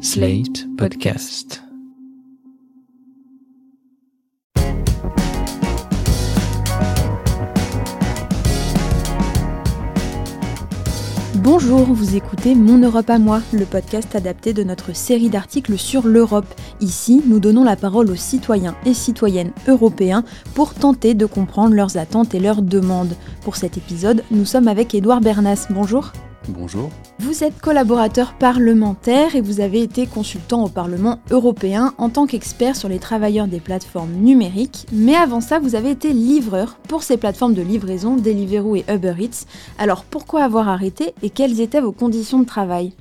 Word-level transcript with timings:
Slate 0.00 0.68
Podcast. 0.76 1.60
Bonjour, 11.34 11.80
vous 11.80 12.14
écoutez 12.14 12.54
Mon 12.54 12.78
Europe 12.78 13.10
à 13.10 13.18
moi, 13.18 13.40
le 13.52 13.64
podcast 13.64 14.14
adapté 14.14 14.52
de 14.52 14.62
notre 14.62 14.94
série 14.94 15.30
d'articles 15.30 15.76
sur 15.76 16.06
l'Europe. 16.06 16.46
Ici, 16.80 17.20
nous 17.26 17.40
donnons 17.40 17.64
la 17.64 17.74
parole 17.74 18.08
aux 18.08 18.14
citoyens 18.14 18.76
et 18.86 18.94
citoyennes 18.94 19.50
européens 19.66 20.22
pour 20.54 20.74
tenter 20.74 21.14
de 21.14 21.26
comprendre 21.26 21.74
leurs 21.74 21.96
attentes 21.96 22.36
et 22.36 22.40
leurs 22.40 22.62
demandes. 22.62 23.16
Pour 23.42 23.56
cet 23.56 23.76
épisode, 23.76 24.22
nous 24.30 24.44
sommes 24.44 24.68
avec 24.68 24.94
Édouard 24.94 25.20
Bernas. 25.20 25.66
Bonjour. 25.70 26.12
Bonjour. 26.48 26.90
Vous 27.18 27.44
êtes 27.44 27.60
collaborateur 27.60 28.32
parlementaire 28.32 29.36
et 29.36 29.42
vous 29.42 29.60
avez 29.60 29.82
été 29.82 30.06
consultant 30.06 30.64
au 30.64 30.68
Parlement 30.68 31.20
européen 31.30 31.92
en 31.98 32.08
tant 32.08 32.26
qu'expert 32.26 32.74
sur 32.74 32.88
les 32.88 32.98
travailleurs 32.98 33.48
des 33.48 33.60
plateformes 33.60 34.12
numériques. 34.12 34.86
Mais 34.90 35.14
avant 35.14 35.42
ça, 35.42 35.58
vous 35.58 35.74
avez 35.74 35.90
été 35.90 36.14
livreur 36.14 36.78
pour 36.88 37.02
ces 37.02 37.18
plateformes 37.18 37.52
de 37.52 37.60
livraison 37.60 38.16
Deliveroo 38.16 38.76
et 38.76 38.84
Uber 38.88 39.14
Eats. 39.18 39.46
Alors 39.78 40.04
pourquoi 40.04 40.42
avoir 40.42 40.68
arrêté 40.68 41.12
et 41.22 41.28
quelles 41.28 41.60
étaient 41.60 41.82
vos 41.82 41.92
conditions 41.92 42.40
de 42.40 42.46
travail? 42.46 42.94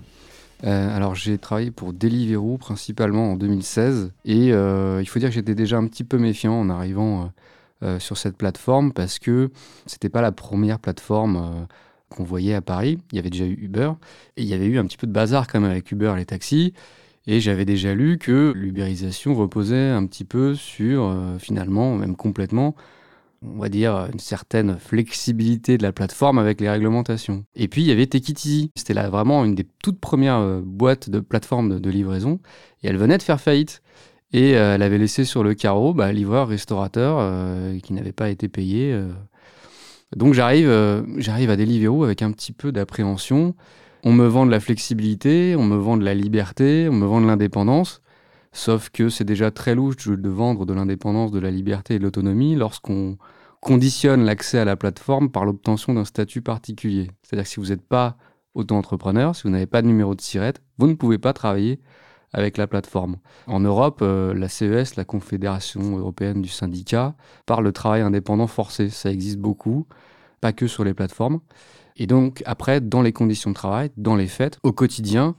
Euh, 0.66 0.96
alors 0.96 1.16
j'ai 1.16 1.38
travaillé 1.38 1.72
pour 1.72 1.94
Deliveroo 1.94 2.58
principalement 2.58 3.32
en 3.32 3.36
2016 3.36 4.12
et 4.26 4.52
euh, 4.52 5.00
il 5.02 5.06
faut 5.08 5.20
dire 5.20 5.30
que 5.30 5.36
j'étais 5.36 5.56
déjà 5.56 5.78
un 5.78 5.86
petit 5.86 6.04
peu 6.04 6.18
méfiant 6.18 6.60
en 6.60 6.70
arrivant 6.70 7.32
euh, 7.84 8.00
sur 8.00 8.18
cette 8.18 8.36
plateforme 8.36 8.92
parce 8.92 9.20
que 9.20 9.52
c'était 9.86 10.10
pas 10.10 10.22
la 10.22 10.32
première 10.32 10.80
plateforme 10.80 11.68
qu'on 12.10 12.24
voyait 12.24 12.54
à 12.54 12.62
Paris. 12.62 12.98
Il 13.12 13.16
y 13.16 13.20
avait 13.20 13.30
déjà 13.30 13.46
eu 13.46 13.58
Uber 13.62 13.92
et 14.38 14.44
il 14.44 14.48
y 14.48 14.54
avait 14.54 14.66
eu 14.66 14.78
un 14.78 14.86
petit 14.86 14.98
peu 14.98 15.08
de 15.08 15.12
bazar 15.12 15.48
quand 15.48 15.60
même 15.60 15.70
avec 15.70 15.92
Uber 15.92 16.14
et 16.16 16.20
les 16.20 16.26
taxis. 16.26 16.74
Et 17.28 17.42
j'avais 17.42 17.66
déjà 17.66 17.94
lu 17.94 18.18
que 18.18 18.54
l'ubérisation 18.56 19.36
reposait 19.36 19.90
un 19.90 20.06
petit 20.06 20.24
peu 20.24 20.56
sur, 20.56 21.04
euh, 21.04 21.38
finalement, 21.38 21.94
même 21.96 22.16
complètement, 22.16 22.74
on 23.42 23.60
va 23.60 23.68
dire, 23.68 24.08
une 24.14 24.20
certaine 24.20 24.78
flexibilité 24.80 25.78
de 25.78 25.84
la 25.84 25.92
plateforme 25.92 26.40
avec 26.40 26.62
les 26.62 26.70
réglementations. 26.70 27.44
Et 27.54 27.68
puis, 27.68 27.82
il 27.82 27.88
y 27.88 27.92
avait 27.92 28.08
Easy. 28.14 28.72
C'était 28.76 28.94
là 28.94 29.10
vraiment 29.10 29.44
une 29.44 29.56
des 29.56 29.68
toutes 29.84 30.00
premières 30.00 30.38
euh, 30.38 30.62
boîtes 30.64 31.10
de 31.10 31.20
plateformes 31.20 31.82
de, 31.82 31.90
livraison. 31.90 32.40
Et 32.82 32.88
elle 32.88 32.98
venait 32.98 33.18
de 33.18 33.24
faire 33.24 33.42
faillite. 33.42 33.82
Et 34.32 34.56
euh, 34.56 34.76
elle 34.76 34.82
avait 34.82 34.98
laissé 34.98 35.26
sur 35.26 35.44
le 35.44 35.54
carreau 35.54 35.94
bah, 35.94 36.14
livreur, 36.14 36.48
restaurateur 36.48 37.18
qui 37.84 37.92
n'avait 37.92 38.14
pas 38.14 38.30
été 38.30 38.48
payé. 38.48 38.98
Donc 40.16 40.34
j'arrive 40.34 40.70
euh, 40.70 41.04
j'arrive 41.18 41.50
à 41.50 41.58
Deliveroo 41.58 42.04
avec 42.04 42.22
un 42.22 42.32
petit 42.32 42.54
peu 42.54 42.72
d'appréhension. 42.72 43.56
On 44.04 44.14
me 44.14 44.26
vend 44.28 44.46
de 44.46 44.52
la 44.52 44.60
flexibilité, 44.60 45.56
on 45.58 45.64
me 45.64 45.76
vend 45.76 45.98
de 45.98 46.06
la 46.06 46.14
liberté, 46.14 46.88
on 46.90 46.94
me 46.94 47.06
vend 47.06 47.20
de 47.20 47.28
l'indépendance. 47.28 48.02
Sauf 48.54 48.90
que 48.90 49.10
c'est 49.10 49.26
déjà 49.26 49.52
très 49.52 49.76
louche 49.76 50.08
de 50.08 50.30
vendre 50.30 50.66
de 50.66 50.74
l'indépendance, 50.74 51.32
de 51.32 51.40
la 51.40 51.52
liberté 51.52 51.96
et 51.96 52.00
de 52.00 52.04
l'autonomie 52.04 52.56
lorsqu'on 52.56 53.18
conditionne 53.60 54.24
l'accès 54.24 54.60
à 54.60 54.66
la 54.66 54.76
plateforme 54.76 55.30
par 55.30 55.46
l'obtention 55.46 55.94
d'un 55.94 56.06
statut 56.06 56.42
particulier. 56.42 57.12
C'est-à-dire 57.22 57.44
que 57.44 57.50
si 57.50 57.60
vous 57.60 57.68
n'êtes 57.68 57.86
pas 57.86 58.18
auto-entrepreneur, 58.54 59.36
si 59.36 59.44
vous 59.44 59.50
n'avez 59.50 59.68
pas 59.68 59.82
de 59.82 59.88
numéro 59.88 60.16
de 60.16 60.22
SIRET, 60.22 60.54
vous 60.78 60.88
ne 60.88 60.94
pouvez 60.94 61.18
pas 61.18 61.34
travailler 61.34 61.80
avec 62.38 62.58
la 62.58 62.68
plateforme. 62.68 63.18
En 63.48 63.60
Europe, 63.60 64.02
euh, 64.04 64.32
la 64.36 64.48
CES, 64.48 64.96
la 64.96 65.06
Confédération 65.06 65.98
européenne 65.98 66.44
du 66.44 66.50
syndicat, 66.50 67.16
parle 67.48 67.66
de 67.66 67.72
travail 67.72 68.02
indépendant 68.02 68.46
forcé. 68.46 68.90
Ça 68.90 69.12
existe 69.12 69.40
beaucoup, 69.40 69.88
pas 70.40 70.54
que 70.54 70.68
sur 70.68 70.84
les 70.84 70.94
plateformes. 70.94 71.40
Et 71.98 72.06
donc, 72.06 72.44
après, 72.46 72.80
dans 72.80 73.02
les 73.02 73.12
conditions 73.12 73.50
de 73.50 73.56
travail, 73.56 73.90
dans 73.98 74.16
les 74.16 74.28
faits, 74.28 74.60
au 74.62 74.72
quotidien, 74.72 75.36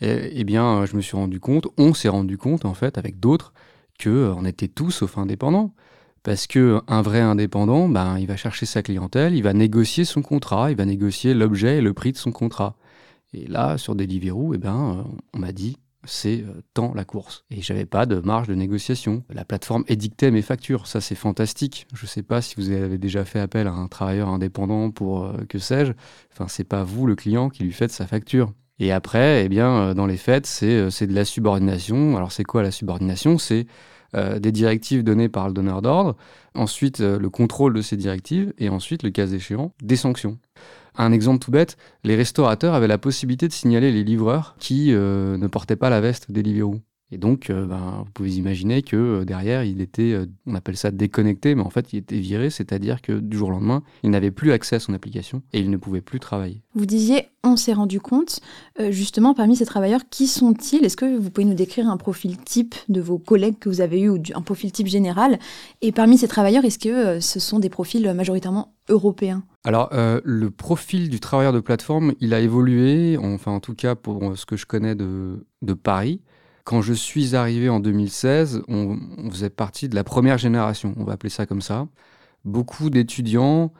eh, 0.00 0.32
eh 0.32 0.42
bien, 0.42 0.64
euh, 0.78 0.86
je 0.86 0.96
me 0.96 1.00
suis 1.00 1.16
rendu 1.16 1.38
compte, 1.38 1.68
on 1.78 1.94
s'est 1.94 2.08
rendu 2.08 2.36
compte, 2.36 2.64
en 2.64 2.74
fait, 2.74 2.98
avec 2.98 3.20
d'autres, 3.20 3.52
que 4.00 4.10
euh, 4.10 4.42
était 4.44 4.66
tous 4.66 4.90
sauf 4.90 5.18
indépendants. 5.18 5.72
Parce 6.24 6.48
que 6.48 6.80
un 6.88 7.00
vrai 7.00 7.20
indépendant, 7.20 7.88
ben, 7.88 8.18
il 8.18 8.26
va 8.26 8.36
chercher 8.36 8.66
sa 8.66 8.82
clientèle, 8.82 9.34
il 9.36 9.42
va 9.44 9.52
négocier 9.52 10.04
son 10.04 10.20
contrat, 10.20 10.72
il 10.72 10.76
va 10.76 10.84
négocier 10.84 11.32
l'objet 11.32 11.78
et 11.78 11.80
le 11.80 11.94
prix 11.94 12.10
de 12.10 12.18
son 12.18 12.32
contrat. 12.32 12.76
Et 13.32 13.46
là, 13.46 13.78
sur 13.78 13.94
Deliveroo, 13.94 14.54
eh 14.54 14.58
ben, 14.58 15.06
on 15.32 15.38
m'a 15.38 15.52
dit, 15.52 15.76
c'est 16.04 16.42
euh, 16.42 16.62
tant 16.74 16.94
la 16.94 17.04
course. 17.04 17.44
Et 17.50 17.62
j'avais 17.62 17.86
pas 17.86 18.06
de 18.06 18.20
marge 18.20 18.48
de 18.48 18.54
négociation. 18.54 19.24
La 19.30 19.44
plateforme 19.44 19.84
édictait 19.88 20.30
mes 20.30 20.42
factures. 20.42 20.86
Ça, 20.86 21.00
c'est 21.00 21.14
fantastique. 21.14 21.86
Je 21.94 22.06
sais 22.06 22.22
pas 22.22 22.40
si 22.42 22.54
vous 22.56 22.70
avez 22.70 22.98
déjà 22.98 23.24
fait 23.24 23.40
appel 23.40 23.66
à 23.66 23.72
un 23.72 23.88
travailleur 23.88 24.28
indépendant 24.28 24.90
pour 24.90 25.24
euh, 25.24 25.44
que 25.48 25.58
sais-je. 25.58 25.92
Enfin, 26.32 26.46
c'est 26.48 26.64
pas 26.64 26.84
vous, 26.84 27.06
le 27.06 27.16
client, 27.16 27.50
qui 27.50 27.64
lui 27.64 27.72
faites 27.72 27.92
sa 27.92 28.06
facture. 28.06 28.52
Et 28.78 28.92
après, 28.92 29.44
eh 29.44 29.48
bien, 29.48 29.70
euh, 29.70 29.94
dans 29.94 30.06
les 30.06 30.16
faits, 30.16 30.46
c'est 30.46 31.06
de 31.06 31.14
la 31.14 31.24
subordination. 31.24 32.16
Alors, 32.16 32.32
c'est 32.32 32.44
quoi 32.44 32.62
la 32.62 32.70
subordination? 32.70 33.38
C'est 33.38 33.66
des 34.40 34.50
directives 34.50 35.04
données 35.04 35.28
par 35.28 35.46
le 35.46 35.54
donneur 35.54 35.82
d'ordre, 35.82 36.16
ensuite 36.56 36.98
le 36.98 37.30
contrôle 37.30 37.72
de 37.74 37.80
ces 37.80 37.96
directives, 37.96 38.52
et 38.58 38.68
ensuite, 38.68 39.04
le 39.04 39.10
cas 39.10 39.28
échéant, 39.28 39.72
des 39.80 39.94
sanctions. 39.94 40.36
Un 40.96 41.12
exemple 41.12 41.44
tout 41.44 41.50
bête, 41.50 41.76
les 42.04 42.16
restaurateurs 42.16 42.74
avaient 42.74 42.88
la 42.88 42.98
possibilité 42.98 43.48
de 43.48 43.52
signaler 43.52 43.92
les 43.92 44.04
livreurs 44.04 44.56
qui 44.58 44.92
euh, 44.92 45.36
ne 45.36 45.46
portaient 45.46 45.76
pas 45.76 45.90
la 45.90 46.00
veste 46.00 46.30
Deliveroo. 46.30 46.80
Et 47.12 47.18
donc, 47.18 47.50
euh, 47.50 47.66
ben, 47.66 48.04
vous 48.04 48.10
pouvez 48.12 48.36
imaginer 48.36 48.82
que 48.82 48.96
euh, 48.96 49.24
derrière, 49.24 49.64
il 49.64 49.80
était, 49.80 50.12
euh, 50.12 50.26
on 50.46 50.54
appelle 50.54 50.76
ça 50.76 50.90
déconnecté, 50.90 51.54
mais 51.54 51.62
en 51.62 51.70
fait, 51.70 51.92
il 51.92 51.98
était 51.98 52.18
viré, 52.18 52.50
c'est-à-dire 52.50 53.02
que 53.02 53.12
du 53.12 53.36
jour 53.36 53.48
au 53.48 53.52
lendemain, 53.52 53.82
il 54.04 54.10
n'avait 54.10 54.30
plus 54.30 54.52
accès 54.52 54.76
à 54.76 54.80
son 54.80 54.94
application 54.94 55.42
et 55.52 55.60
il 55.60 55.70
ne 55.70 55.76
pouvait 55.76 56.00
plus 56.00 56.20
travailler. 56.20 56.62
Vous 56.74 56.86
disiez, 56.86 57.26
on 57.42 57.56
s'est 57.56 57.72
rendu 57.72 58.00
compte, 58.00 58.40
justement, 58.90 59.34
parmi 59.34 59.56
ces 59.56 59.66
travailleurs, 59.66 60.02
qui 60.08 60.26
sont-ils? 60.26 60.84
Est-ce 60.84 60.96
que 60.96 61.16
vous 61.16 61.30
pouvez 61.30 61.46
nous 61.46 61.54
décrire 61.54 61.88
un 61.88 61.96
profil 61.96 62.36
type 62.38 62.74
de 62.88 63.00
vos 63.00 63.18
collègues 63.18 63.58
que 63.58 63.68
vous 63.68 63.80
avez 63.80 64.00
eu, 64.00 64.08
ou 64.08 64.18
un 64.34 64.42
profil 64.42 64.70
type 64.70 64.86
général? 64.86 65.38
Et 65.80 65.90
parmi 65.90 66.16
ces 66.18 66.28
travailleurs, 66.28 66.64
est-ce 66.64 66.78
que 66.78 67.18
ce 67.18 67.40
sont 67.40 67.58
des 67.58 67.70
profils 67.70 68.12
majoritairement 68.14 68.74
européens? 68.88 69.42
Alors, 69.64 69.90
euh, 69.92 70.20
le 70.24 70.50
profil 70.50 71.10
du 71.10 71.18
travailleur 71.20 71.52
de 71.52 71.60
plateforme, 71.60 72.14
il 72.20 72.34
a 72.34 72.40
évolué, 72.40 73.18
enfin 73.18 73.52
en 73.52 73.60
tout 73.60 73.74
cas 73.74 73.94
pour 73.94 74.36
ce 74.36 74.46
que 74.46 74.56
je 74.56 74.66
connais 74.66 74.94
de, 74.94 75.46
de 75.62 75.74
Paris. 75.74 76.20
Quand 76.70 76.82
je 76.82 76.92
suis 76.92 77.34
arrivé 77.34 77.68
en 77.68 77.80
2016, 77.80 78.62
on, 78.68 78.96
faisait 79.32 79.50
partie 79.50 79.88
de 79.88 79.96
la 79.96 80.04
première 80.04 80.38
génération, 80.38 80.94
on 80.98 81.02
va 81.02 81.14
appeler 81.14 81.28
ça 81.28 81.44
comme 81.44 81.62
ça. 81.62 81.88
Beaucoup 82.44 82.90
d'étudiants, 82.90 83.72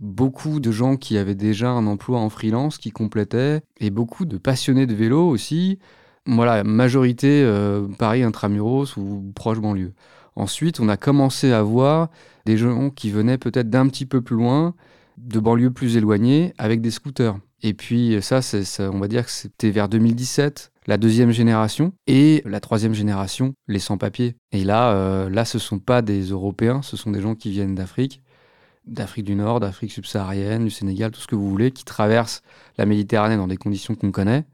beaucoup 0.00 0.58
de 0.58 0.72
gens 0.72 0.96
qui 0.96 1.18
avaient 1.18 1.36
déjà 1.36 1.70
un 1.70 1.86
emploi 1.86 2.18
en 2.18 2.30
freelance 2.30 2.78
qui 2.78 2.90
complétaient, 2.90 3.60
et 3.78 3.90
beaucoup 3.90 4.24
de 4.24 4.38
passionnés 4.38 4.88
de 4.88 4.94
vélo 4.94 5.24
aussi. 5.28 5.78
Voilà, 6.26 6.64
majorité 6.64 7.44
euh, 7.44 7.86
Paris 7.96 8.24
intramuros 8.24 8.96
ou 8.96 9.30
proche 9.36 9.60
banlieue. 9.60 9.92
Ensuite, 10.34 10.80
on 10.80 10.88
a 10.88 10.96
commencé 10.96 11.52
à 11.52 11.62
voir 11.62 12.10
des 12.44 12.56
gens 12.56 12.90
qui 12.90 13.12
venaient 13.12 13.38
peut-être 13.38 13.70
d'un 13.70 13.86
petit 13.86 14.04
peu 14.04 14.20
plus 14.20 14.34
loin, 14.34 14.74
de 15.16 15.38
banlieues 15.38 15.70
plus 15.70 15.96
éloignées, 15.96 16.54
avec 16.58 16.80
des 16.80 16.90
scooters. 16.90 17.36
Et 17.62 17.74
puis 17.74 18.18
ça, 18.20 18.42
c'est, 18.42 18.64
ça, 18.64 18.90
on 18.90 18.98
va 18.98 19.08
dire 19.08 19.24
que 19.24 19.30
c'était 19.30 19.70
vers 19.70 19.88
2017, 19.88 20.72
la 20.86 20.96
deuxième 20.96 21.30
génération, 21.30 21.92
et 22.06 22.42
la 22.44 22.60
troisième 22.60 22.94
génération, 22.94 23.54
les 23.68 23.78
sans-papiers. 23.78 24.36
Et 24.50 24.64
là, 24.64 24.92
euh, 24.92 25.30
là, 25.30 25.44
ce 25.44 25.58
sont 25.58 25.78
pas 25.78 26.02
des 26.02 26.22
Européens, 26.22 26.82
ce 26.82 26.96
sont 26.96 27.12
des 27.12 27.20
gens 27.20 27.36
qui 27.36 27.50
viennent 27.50 27.76
d'Afrique, 27.76 28.20
d'Afrique 28.86 29.24
du 29.24 29.36
Nord, 29.36 29.60
d'Afrique 29.60 29.92
subsaharienne, 29.92 30.64
du 30.64 30.70
Sénégal, 30.70 31.12
tout 31.12 31.20
ce 31.20 31.28
que 31.28 31.36
vous 31.36 31.48
voulez, 31.48 31.70
qui 31.70 31.84
traversent 31.84 32.42
la 32.78 32.86
Méditerranée 32.86 33.36
dans 33.36 33.46
des 33.46 33.56
conditions 33.56 33.94
qu'on 33.94 34.10
connaît, 34.10 34.44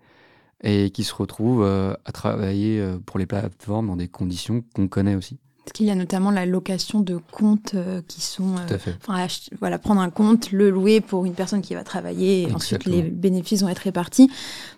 et 0.63 0.91
qui 0.91 1.05
se 1.05 1.15
retrouvent 1.15 1.65
euh, 1.65 1.95
à 2.05 2.13
travailler 2.13 2.79
euh, 2.81 2.99
pour 2.99 3.19
les 3.19 3.27
plateformes 3.27 3.87
dans 3.87 3.97
des 3.97 4.09
conditions 4.09 4.63
qu'on 4.75 4.89
connaît 4.89 5.15
aussi. 5.15 5.39
Parce 5.69 5.77
qu'il 5.77 5.87
y 5.87 5.91
a 5.91 5.95
notamment 5.95 6.31
la 6.31 6.47
location 6.47 7.01
de 7.01 7.19
comptes 7.31 7.75
euh, 7.75 8.01
qui 8.09 8.23
sont... 8.23 8.57
euh, 8.57 8.67
Tout 8.67 8.75
à 8.75 8.79
fait. 8.79 8.97
Enfin, 9.03 9.17
ach- 9.25 9.51
voilà, 9.61 9.79
prendre 9.79 10.01
un 10.01 10.09
compte, 10.09 10.51
le 10.51 10.71
louer 10.71 11.03
pour 11.03 11.27
une 11.27 11.35
personne 11.35 11.61
qui 11.61 11.75
va 11.75 11.85
travailler, 11.85 12.45
et 12.49 12.53
ensuite 12.55 12.87
les 12.87 13.03
bénéfices 13.03 13.61
vont 13.61 13.69
être 13.69 13.81
répartis. 13.81 14.31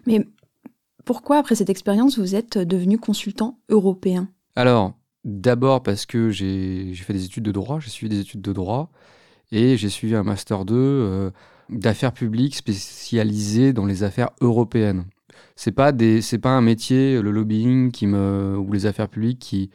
Mais 0.09 0.27
pourquoi, 1.05 1.39
après 1.39 1.55
cette 1.55 1.71
expérience, 1.71 2.19
vous 2.19 2.35
êtes 2.35 2.59
devenu 2.59 2.99
consultant 2.99 3.61
européen? 3.69 4.29
Alors, 4.57 4.95
d'abord 5.25 5.85
parce 5.85 6.07
que 6.07 6.31
j'ai 6.31 6.91
j'ai 6.93 7.05
fait 7.05 7.13
des 7.13 7.25
études 7.25 7.45
de 7.45 7.53
droit, 7.53 7.79
j'ai 7.79 7.91
suivi 7.91 8.11
des 8.13 8.21
études 8.23 8.43
de 8.43 8.53
droit 8.53 8.91
et 9.53 9.77
j'ai 9.77 9.91
suivi 9.91 10.17
un 10.17 10.25
master 10.25 10.65
2 10.65 10.75
euh, 10.77 11.31
d'affaires 11.69 12.13
publiques 12.13 12.57
spécialisé 12.57 13.73
dans 13.73 13.87
les 13.87 14.03
affaires 14.03 14.31
européennes. 14.41 15.05
C'est 15.55 15.71
pas 15.73 15.93
des 15.93 16.21
pas 16.43 16.51
un 16.51 16.63
métier 16.63 17.23
le 17.23 17.31
lobbying 17.31 17.93
qui 17.93 18.09
me 18.09 18.57
ou 18.59 18.73
les 18.73 18.87
affaires 18.87 19.09
publiques 19.09 19.39
qui 19.39 19.71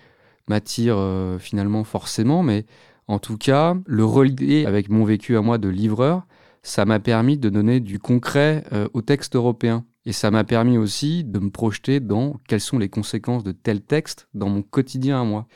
m'attire 0.47 0.95
euh, 0.97 1.38
finalement 1.39 1.83
forcément 1.83 2.44
mais 2.44 2.65
en 3.07 3.19
tout 3.19 3.38
cas, 3.38 3.75
le 3.86 4.03
relier 4.03 4.65
avec 4.65 4.89
mon 4.89 5.06
vécu 5.06 5.38
à 5.38 5.42
moi 5.42 5.57
de 5.57 5.69
livreur, 5.69 6.25
ça 6.63 6.86
m'a 6.86 7.00
permis 7.00 7.38
de 7.38 7.50
donner 7.50 7.80
du 7.80 8.00
concret 8.00 8.63
euh, 8.74 8.88
au 8.94 9.01
texte 9.01 9.36
européen. 9.36 9.86
Et 10.07 10.12
ça 10.12 10.31
m'a 10.31 10.44
permis 10.44 10.77
aussi 10.77 11.24
de 11.24 11.39
me 11.39 11.50
projeter 11.50 12.00
dans 12.00 12.39
quelles 12.47 12.62
sont 12.62 12.80
les 12.80 12.89
conséquences 12.89 13.44
de 13.44 13.51
tel 13.51 13.81
texte 13.81 14.27
dans 14.33 14.50
mon 14.50 14.63
quotidien 14.63 15.21
à 15.21 15.24
moi. 15.24 15.47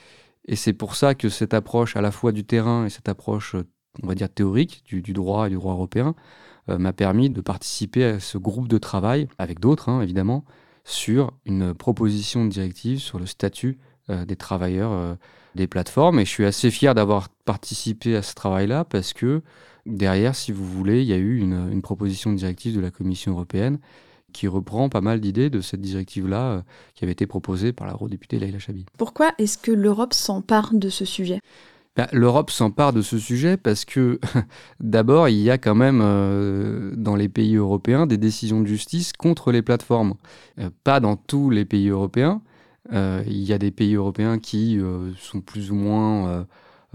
Et 0.45 0.56
c'est 0.56 0.74
pour 0.74 0.95
ça 0.95 1.15
que 1.15 1.30
cette 1.30 1.53
approche 1.53 1.95
à 1.95 2.01
la 2.01 2.12
fois 2.12 2.31
du 2.31 2.44
terrain 2.44 2.85
et 2.85 2.89
cette 2.89 3.09
approche, 3.09 3.56
on 4.03 4.07
va 4.07 4.15
dire, 4.15 4.30
théorique 4.30 4.83
du, 4.85 5.01
du 5.01 5.13
droit 5.13 5.47
et 5.47 5.50
du 5.50 5.56
droit 5.56 5.74
européen 5.74 6.15
euh, 6.69 6.77
m'a 6.77 6.94
permis 6.94 7.30
de 7.30 7.42
participer 7.42 8.03
à 8.03 8.19
ce 8.19 8.38
groupe 8.38 8.68
de 8.68 8.77
travail, 8.77 9.27
avec 9.39 9.59
d'autres 9.59 9.89
hein, 9.89 10.01
évidemment, 10.01 10.45
sur 10.83 11.33
une 11.45 11.74
proposition 11.74 12.45
de 12.45 12.50
directive 12.50 13.00
sur 13.00 13.19
le 13.19 13.25
statut 13.25 13.80
des 14.09 14.35
travailleurs 14.35 15.17
des 15.56 15.67
plateformes. 15.67 16.19
Et 16.19 16.25
je 16.25 16.29
suis 16.29 16.45
assez 16.45 16.71
fier 16.71 16.95
d'avoir 16.95 17.29
participé 17.45 18.15
à 18.15 18.21
ce 18.21 18.33
travail-là 18.33 18.85
parce 18.85 19.13
que 19.13 19.41
derrière, 19.85 20.35
si 20.35 20.51
vous 20.51 20.65
voulez, 20.65 21.01
il 21.01 21.07
y 21.07 21.13
a 21.13 21.17
eu 21.17 21.38
une, 21.38 21.69
une 21.71 21.81
proposition 21.81 22.31
de 22.31 22.38
directive 22.38 22.75
de 22.75 22.81
la 22.81 22.91
Commission 22.91 23.31
européenne 23.31 23.79
qui 24.33 24.47
reprend 24.47 24.89
pas 24.89 25.01
mal 25.01 25.19
d'idées 25.19 25.50
de 25.50 25.61
cette 25.61 25.81
directive-là 25.81 26.41
euh, 26.41 26.61
qui 26.95 27.03
avait 27.03 27.13
été 27.13 27.25
proposée 27.27 27.73
par 27.73 27.88
l'eurodéputée 27.88 28.39
Leila 28.39 28.59
Chabi. 28.59 28.85
Pourquoi 28.97 29.31
est-ce 29.38 29.57
que 29.57 29.71
l'Europe 29.71 30.13
s'empare 30.13 30.71
de 30.73 30.89
ce 30.89 31.06
sujet? 31.06 31.39
Ben, 31.95 32.07
L'Europe 32.11 32.51
s'empare 32.51 32.94
de 32.94 33.01
ce 33.01 33.17
sujet 33.17 33.57
parce 33.57 33.85
que 33.85 34.19
d'abord, 34.79 35.29
il 35.29 35.39
y 35.39 35.50
a 35.50 35.57
quand 35.57 35.75
même 35.75 36.01
euh, 36.03 36.94
dans 36.95 37.15
les 37.15 37.29
pays 37.29 37.56
européens 37.56 38.06
des 38.06 38.17
décisions 38.17 38.61
de 38.61 38.67
justice 38.67 39.13
contre 39.13 39.51
les 39.51 39.61
plateformes. 39.61 40.13
Euh, 40.59 40.69
pas 40.83 41.00
dans 41.00 41.15
tous 41.15 41.50
les 41.50 41.65
pays 41.65 41.89
européens. 41.89 42.41
Il 42.91 43.44
y 43.44 43.53
a 43.53 43.57
des 43.57 43.71
pays 43.71 43.95
européens 43.95 44.39
qui 44.39 44.80
sont 45.19 45.41
plus 45.41 45.71
ou 45.71 45.75
moins 45.75 46.45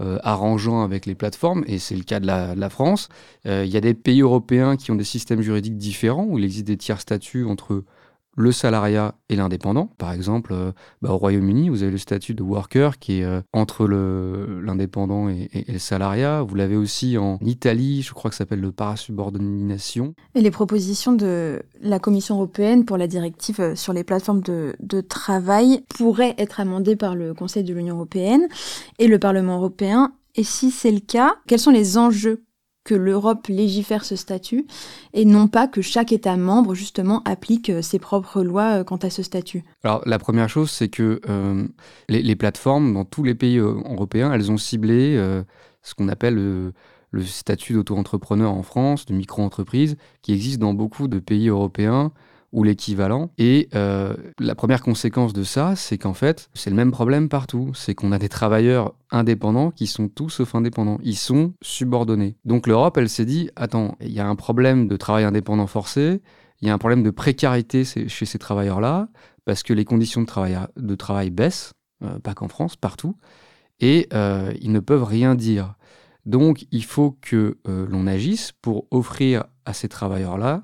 euh, 0.01 0.19
arrangeant 0.23 0.83
avec 0.83 1.05
les 1.05 1.15
plateformes, 1.15 1.63
et 1.67 1.79
c'est 1.79 1.95
le 1.95 2.03
cas 2.03 2.19
de 2.19 2.27
la, 2.27 2.69
France. 2.69 3.07
Euh, 3.45 3.63
il 3.65 3.71
y 3.71 3.77
a 3.77 3.81
des 3.81 3.93
pays 3.93 4.19
européens 4.19 4.75
qui 4.75 4.91
ont 4.91 4.95
des 4.95 5.05
systèmes 5.05 5.39
juridiques 5.41 5.77
différents, 5.77 6.25
où 6.25 6.37
il 6.37 6.43
existe 6.43 6.67
des 6.67 6.75
tiers 6.75 6.99
statuts 6.99 7.45
entre 7.45 7.85
le 8.35 8.51
salariat 8.51 9.15
et 9.29 9.35
l'indépendant. 9.35 9.89
Par 9.97 10.11
exemple, 10.11 10.53
euh, 10.53 10.71
bah, 11.01 11.11
au 11.11 11.17
Royaume-Uni, 11.17 11.69
vous 11.69 11.83
avez 11.83 11.91
le 11.91 11.97
statut 11.97 12.33
de 12.33 12.43
worker 12.43 12.99
qui 12.99 13.19
est 13.19 13.23
euh, 13.23 13.41
entre 13.53 13.87
l'indépendant 13.87 15.29
et, 15.29 15.49
le 15.67 15.79
salariat. 15.79 16.41
Vous 16.41 16.55
l'avez 16.55 16.75
aussi 16.75 17.17
en 17.17 17.39
Italie, 17.41 18.01
je 18.01 18.13
crois 18.13 18.29
que 18.29 18.35
ça 18.35 18.39
s'appelle 18.39 18.61
le 18.61 18.71
parasubordination. 18.71 20.13
Et 20.35 20.41
les 20.41 20.51
propositions 20.51 21.13
de 21.13 21.61
la 21.81 21.99
Commission 21.99 22.35
européenne 22.35 22.85
pour 22.85 22.97
la 22.97 23.07
directive 23.07 23.59
euh, 23.61 23.75
sur 23.75 23.93
les 23.93 24.03
plateformes 24.03 24.41
de, 24.41 24.75
de 24.79 25.01
travail 25.01 25.83
pourraient 25.89 26.35
être 26.37 26.59
amendées 26.59 26.95
par 26.95 27.15
le 27.15 27.33
Conseil 27.33 27.63
de 27.63 27.73
l'Union 27.73 27.95
européenne 27.95 28.47
et 28.99 29.07
le 29.07 29.19
Parlement 29.19 29.57
européen. 29.57 30.13
Et 30.35 30.43
si 30.43 30.71
c'est 30.71 30.91
le 30.91 30.99
cas, 30.99 31.35
quels 31.47 31.59
sont 31.59 31.71
les 31.71 31.97
enjeux 31.97 32.44
que 32.85 32.95
l'Europe 32.95 33.47
légifère 33.47 34.05
ce 34.05 34.15
statut 34.15 34.65
et 35.13 35.25
non 35.25 35.47
pas 35.49 35.67
que 35.67 35.81
chaque 35.81 36.13
État 36.13 36.37
membre 36.37 36.75
justement 36.75 37.21
applique 37.25 37.69
euh, 37.69 37.81
ses 37.81 37.99
propres 37.99 38.43
lois 38.43 38.79
euh, 38.79 38.83
quant 38.83 38.97
à 38.97 39.09
ce 39.09 39.23
statut. 39.23 39.63
Alors 39.83 40.01
la 40.05 40.19
première 40.19 40.47
chose, 40.47 40.71
c'est 40.71 40.87
que 40.87 41.19
euh, 41.27 41.67
les, 42.07 42.35
plateformes 42.35 42.93
dans 42.93 43.03
tous 43.03 43.23
les 43.23 43.35
pays 43.35 43.57
européens, 43.57 44.31
elles 44.31 44.51
ont 44.51 44.57
ciblé 44.57 45.17
ce 45.81 45.95
qu'on 45.95 46.09
appelle 46.09 46.35
le 46.35 47.23
statut 47.23 47.73
d'auto-entrepreneur 47.73 48.51
en 48.51 48.61
France, 48.61 49.05
de 49.05 49.13
micro-entreprise, 49.13 49.95
qui 50.21 50.33
existe 50.33 50.59
dans 50.59 50.73
beaucoup 50.73 51.07
de 51.07 51.17
pays 51.19 51.47
européens 51.47 52.11
ou 52.55 52.63
l'équivalent. 52.63 53.31
Et 53.37 53.67
euh, 53.75 54.15
la 54.39 54.55
première 54.55 54.81
conséquence 54.81 55.33
de 55.33 55.43
ça, 55.43 55.75
c'est 55.75 55.97
qu'en 55.97 56.13
fait, 56.13 56.49
c'est 56.53 56.69
le 56.69 56.75
même 56.75 56.91
problème 56.91 57.27
partout. 57.27 57.71
C'est 57.75 57.93
qu'on 57.93 58.13
a 58.13 58.17
des 58.17 58.29
travailleurs 58.29 58.95
indépendants 59.11 59.71
qui 59.71 59.87
sont 59.87 60.07
tous 60.07 60.29
sauf 60.29 60.55
indépendants. 60.55 60.97
Ils 61.03 61.17
sont 61.17 61.53
subordonnés. 61.61 62.37
Donc 62.45 62.65
l'Europe, 62.65 62.97
elle 62.97 63.09
s'est 63.09 63.25
dit, 63.25 63.49
attends, 63.57 63.97
il 63.99 64.11
y 64.11 64.21
a 64.21 64.27
un 64.27 64.35
problème 64.37 64.87
de 64.87 64.95
travail 64.95 65.25
indépendant 65.25 65.67
forcé, 65.67 66.21
il 66.61 66.67
y 66.69 66.71
a 66.71 66.73
un 66.73 66.77
problème 66.77 67.03
de 67.03 67.11
précarité 67.11 67.83
chez 67.83 68.25
ces 68.25 68.39
travailleurs-là, 68.39 69.09
parce 69.43 69.61
que 69.61 69.73
les 69.73 69.83
conditions 69.83 70.21
de 70.21 70.95
travail, 70.95 71.29
baissent, 71.29 71.73
euh, 72.03 72.19
pas 72.19 72.33
qu'en 72.33 72.47
France, 72.47 72.77
partout, 72.77 73.17
et 73.81 74.07
euh, 74.13 74.53
ils 74.61 74.71
ne 74.71 74.79
peuvent 74.79 75.03
rien 75.03 75.35
dire. 75.35 75.75
Donc 76.25 76.65
il 76.71 76.85
faut 76.85 77.17
que 77.21 77.57
l'on 77.67 78.07
agisse 78.07 78.51
pour 78.61 78.87
offrir 78.89 79.43
à 79.65 79.73
ces 79.73 79.89
travailleurs-là 79.89 80.63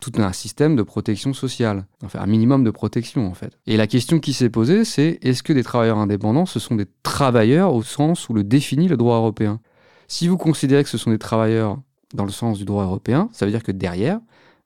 tout 0.00 0.12
un 0.16 0.32
système 0.32 0.76
de 0.76 0.82
protection 0.82 1.32
sociale, 1.32 1.86
enfin 2.04 2.20
un 2.20 2.26
minimum 2.26 2.64
de 2.64 2.70
protection 2.70 3.26
en 3.26 3.34
fait. 3.34 3.58
Et 3.66 3.76
la 3.76 3.86
question 3.86 4.18
qui 4.18 4.32
s'est 4.32 4.50
posée, 4.50 4.84
c'est 4.84 5.18
est-ce 5.22 5.42
que 5.42 5.52
des 5.52 5.62
travailleurs 5.62 5.98
indépendants, 5.98 6.46
ce 6.46 6.58
sont 6.58 6.74
des 6.74 6.86
travailleurs 7.02 7.74
au 7.74 7.82
sens 7.82 8.28
où 8.28 8.34
le 8.34 8.42
définit 8.42 8.88
le 8.88 8.96
droit 8.96 9.16
européen? 9.16 9.60
Si 10.08 10.26
vous 10.26 10.36
considérez 10.36 10.82
que 10.82 10.90
ce 10.90 10.98
sont 10.98 11.10
des 11.10 11.18
travailleurs 11.18 11.78
dans 12.14 12.24
le 12.24 12.32
sens 12.32 12.58
du 12.58 12.64
droit 12.64 12.84
européen, 12.84 13.28
ça 13.32 13.46
veut 13.46 13.52
dire 13.52 13.62
que 13.62 13.72
derrière, 13.72 14.20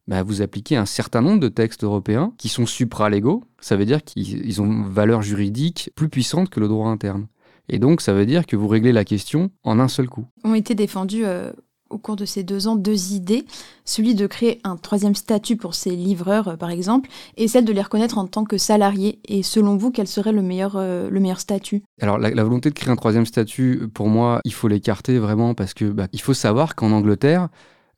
bah, 0.06 0.22
vous 0.22 0.42
appliquez 0.42 0.76
un 0.76 0.86
certain 0.86 1.20
nombre 1.20 1.40
de 1.40 1.48
textes 1.48 1.84
européens 1.84 2.32
qui 2.38 2.48
sont 2.48 2.66
supralégaux, 2.66 3.44
ça 3.60 3.76
veut 3.76 3.84
dire 3.84 4.02
qu'ils 4.02 4.60
ont 4.62 4.66
une 4.66 4.88
valeur 4.88 5.22
juridique 5.22 5.90
plus 5.94 6.08
puissante 6.08 6.50
que 6.50 6.60
le 6.60 6.68
droit 6.68 6.88
interne. 6.88 7.26
Et 7.68 7.78
donc, 7.78 8.02
ça 8.02 8.12
veut 8.12 8.26
dire 8.26 8.46
que 8.46 8.56
vous 8.56 8.68
réglez 8.68 8.92
la 8.92 9.04
question 9.04 9.50
en 9.62 9.80
un 9.80 9.88
seul 9.88 10.08
coup. 10.08 10.26
Ont 10.44 10.54
été 10.54 10.74
défendus 10.74 11.24
euh, 11.24 11.52
au 11.94 11.98
cours 11.98 12.16
de 12.16 12.24
ces 12.24 12.42
deux 12.42 12.66
ans 12.66 12.76
deux 12.76 13.12
idées, 13.12 13.44
celui 13.84 14.14
de 14.14 14.26
créer 14.26 14.60
un 14.64 14.76
troisième 14.76 15.14
statut 15.14 15.56
pour 15.56 15.74
ces 15.74 15.90
livreurs, 15.90 16.48
euh, 16.48 16.56
par 16.56 16.70
exemple, 16.70 17.08
et 17.36 17.48
celle 17.48 17.64
de 17.64 17.72
les 17.72 17.82
reconnaître 17.82 18.18
en 18.18 18.26
tant 18.26 18.44
que 18.44 18.58
salariés. 18.58 19.20
Et 19.26 19.42
selon 19.42 19.76
vous, 19.76 19.90
quel 19.90 20.08
serait 20.08 20.32
le 20.32 20.42
meilleur, 20.42 20.74
euh, 20.76 21.08
le 21.08 21.20
meilleur 21.20 21.40
statut? 21.40 21.82
Alors 22.00 22.18
la, 22.18 22.44
volonté 22.44 22.68
de 22.68 22.74
créer 22.74 22.90
un 22.90 22.96
troisième 22.96 23.26
statut, 23.26 23.88
pour 23.94 24.08
moi, 24.08 24.40
il 24.44 24.52
faut 24.52 24.68
l'écarter 24.68 25.18
vraiment 25.18 25.54
parce 25.54 25.72
que 25.72 25.84
bah, 25.84 26.08
il 26.12 26.20
faut 26.20 26.34
savoir 26.34 26.74
qu'en 26.74 26.90
Angleterre, 26.90 27.48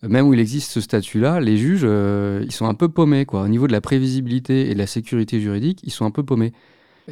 même 0.03 0.29
où 0.29 0.35
il 0.35 0.41
existe 0.41 0.71
ce 0.71 0.81
statut-là, 0.81 1.41
les 1.41 1.57
juges, 1.57 1.85
euh, 1.85 2.43
ils 2.45 2.53
sont 2.53 2.67
un 2.67 2.75
peu 2.75 2.89
paumés. 2.89 3.25
Quoi. 3.25 3.43
Au 3.43 3.49
niveau 3.49 3.67
de 3.67 3.73
la 3.73 3.81
prévisibilité 3.81 4.71
et 4.71 4.75
de 4.75 4.79
la 4.79 4.87
sécurité 4.87 5.41
juridique, 5.41 5.81
ils 5.83 5.91
sont 5.91 6.05
un 6.05 6.11
peu 6.11 6.23
paumés. 6.23 6.53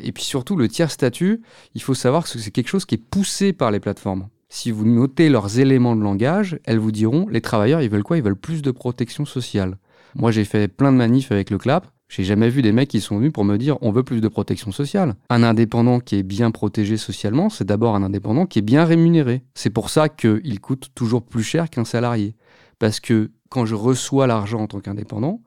Et 0.03 0.13
puis 0.13 0.25
surtout, 0.25 0.57
le 0.57 0.69
tiers 0.69 0.91
statut, 0.91 1.41
il 1.75 1.83
faut 1.83 1.95
savoir 1.95 2.25
que 2.25 2.39
c'est 2.39 2.51
quelque 2.51 2.69
chose 2.69 2.85
qui 2.85 2.97
est 2.97 2.99
poussé 2.99 3.53
par 3.53 3.71
les 3.71 3.81
plateformes. 3.81 4.29
Si 4.49 4.71
vous 4.71 4.85
notez 4.85 5.29
leurs 5.29 5.59
éléments 5.59 5.97
de 5.97 6.03
langage, 6.03 6.59
elles 6.65 6.79
vous 6.79 6.93
diront 6.93 7.27
les 7.29 7.41
travailleurs, 7.41 7.83
ils 7.83 7.91
veulent 7.91 8.03
quoi? 8.03 8.17
Ils 8.17 8.23
veulent 8.23 8.37
plus 8.37 8.63
de 8.63 8.71
protection 8.71 9.25
sociale. 9.25 9.79
Moi, 10.15 10.31
j'ai 10.31 10.45
fait 10.45 10.69
plein 10.69 10.93
de 10.93 10.97
manifs 10.97 11.33
avec 11.33 11.51
le 11.51 11.59
CLAP. 11.59 11.87
J'ai 12.09 12.23
jamais 12.23 12.49
vu 12.49 12.63
des 12.63 12.71
mecs 12.71 12.91
qui 12.91 13.01
sont 13.01 13.17
venus 13.17 13.33
pour 13.33 13.45
me 13.45 13.57
dire 13.57 13.79
on 13.81 13.91
veut 13.91 14.05
plus 14.05 14.21
de 14.21 14.29
protection 14.29 14.71
sociale. 14.71 15.17
Un 15.31 15.43
indépendant 15.43 15.99
qui 15.99 16.17
est 16.17 16.23
bien 16.23 16.51
protégé 16.51 16.97
socialement, 16.97 17.49
c'est 17.49 17.65
d'abord 17.65 17.97
un 17.97 18.03
indépendant 18.03 18.47
qui 18.47 18.61
est 18.61 18.63
bien 18.63 18.85
rémunéré. 18.85 19.43
C'est 19.55 19.71
pour 19.71 19.91
ça 19.91 20.09
qu'il 20.09 20.61
coûte 20.61 20.91
toujours 20.95 21.23
plus 21.23 21.43
cher 21.43 21.71
qu'un 21.71 21.85
salarié. 21.85 22.37
Parce 22.79 23.01
que 23.01 23.33
quand 23.49 23.67
je 23.67 23.75
reçois 23.75 24.27
l'argent 24.27 24.61
en 24.61 24.67
tant 24.67 24.81
qu'indépendant, 24.81 25.41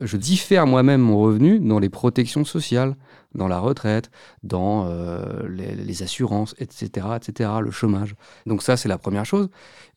je 0.00 0.16
diffère 0.16 0.66
moi-même 0.66 1.00
mon 1.00 1.18
revenu 1.18 1.60
dans 1.60 1.78
les 1.78 1.88
protections 1.88 2.44
sociales, 2.44 2.96
dans 3.34 3.48
la 3.48 3.58
retraite, 3.58 4.10
dans 4.42 4.86
euh, 4.88 5.48
les, 5.48 6.02
assurances, 6.02 6.54
etc., 6.58 7.06
etc., 7.16 7.50
le 7.60 7.70
chômage. 7.70 8.14
Donc 8.46 8.62
ça, 8.62 8.76
c'est 8.76 8.88
la 8.88 8.98
première 8.98 9.24
chose. 9.24 9.48